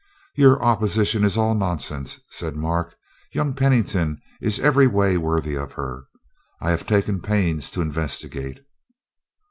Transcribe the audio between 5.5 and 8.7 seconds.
of her. I have taken pains to investigate."